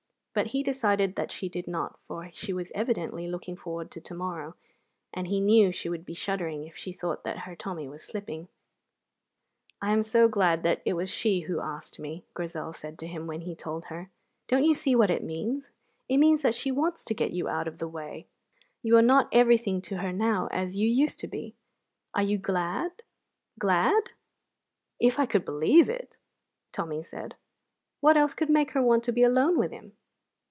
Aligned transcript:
But 0.33 0.47
he 0.55 0.63
decided 0.63 1.15
that 1.15 1.29
she 1.29 1.49
did 1.49 1.67
not, 1.67 1.99
for 2.07 2.29
she 2.31 2.53
was 2.53 2.71
evidently 2.73 3.27
looking 3.27 3.57
forward 3.57 3.91
to 3.91 3.99
to 3.99 4.13
morrow, 4.13 4.55
and 5.13 5.27
he 5.27 5.41
knew 5.41 5.73
she 5.73 5.89
would 5.89 6.05
be 6.05 6.13
shuddering 6.13 6.63
if 6.63 6.73
she 6.77 6.93
thought 6.93 7.27
her 7.27 7.53
Tommy 7.53 7.89
was 7.89 8.01
slipping. 8.01 8.47
"I 9.81 9.91
am 9.91 10.03
so 10.03 10.29
glad 10.29 10.65
it 10.85 10.93
was 10.93 11.09
she 11.09 11.41
who 11.41 11.59
asked 11.59 11.99
me," 11.99 12.23
Grizel 12.33 12.71
said 12.71 12.97
to 12.99 13.07
him 13.07 13.27
when 13.27 13.41
he 13.41 13.55
told 13.55 13.87
her. 13.87 14.09
"Don't 14.47 14.63
you 14.63 14.73
see 14.73 14.95
what 14.95 15.09
it 15.09 15.21
means? 15.21 15.65
It 16.07 16.15
means 16.15 16.43
that 16.43 16.55
she 16.55 16.71
wants 16.71 17.03
to 17.03 17.13
get 17.13 17.31
you 17.31 17.49
out 17.49 17.67
of 17.67 17.79
the 17.79 17.89
way! 17.89 18.25
You 18.81 18.95
are 18.95 19.01
not 19.01 19.27
everything 19.33 19.81
to 19.81 19.97
her 19.97 20.13
now 20.13 20.47
as 20.49 20.77
you 20.77 20.87
used 20.87 21.19
to 21.19 21.27
be. 21.27 21.55
Are 22.15 22.23
you 22.23 22.37
glad, 22.37 23.03
glad?" 23.59 24.11
"If 24.97 25.19
I 25.19 25.25
could 25.25 25.43
believe 25.43 25.89
it!" 25.89 26.15
Tommy 26.71 27.03
said. 27.03 27.35
"What 27.99 28.15
else 28.15 28.33
could 28.33 28.49
make 28.49 28.71
her 28.71 28.81
want 28.81 29.03
to 29.03 29.11
be 29.11 29.23
alone 29.23 29.57
with 29.59 29.71
him?" 29.71 29.97